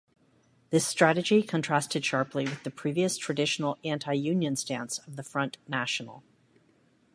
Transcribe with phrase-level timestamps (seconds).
[0.71, 6.23] This strategy contrasted sharply with the previous traditional anti-union stance of the Front National.